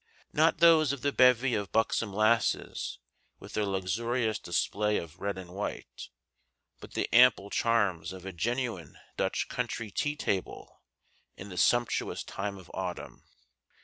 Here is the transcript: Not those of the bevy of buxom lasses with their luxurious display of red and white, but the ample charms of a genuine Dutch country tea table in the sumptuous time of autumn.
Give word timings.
Not 0.33 0.57
those 0.57 0.91
of 0.91 1.03
the 1.03 1.11
bevy 1.11 1.53
of 1.53 1.71
buxom 1.71 2.11
lasses 2.11 2.97
with 3.39 3.53
their 3.53 3.67
luxurious 3.67 4.39
display 4.39 4.97
of 4.97 5.19
red 5.19 5.37
and 5.37 5.51
white, 5.51 6.09
but 6.79 6.95
the 6.95 7.07
ample 7.13 7.51
charms 7.51 8.11
of 8.11 8.25
a 8.25 8.33
genuine 8.33 8.97
Dutch 9.15 9.47
country 9.47 9.91
tea 9.91 10.15
table 10.15 10.81
in 11.37 11.49
the 11.49 11.55
sumptuous 11.57 12.23
time 12.23 12.57
of 12.57 12.71
autumn. 12.73 13.25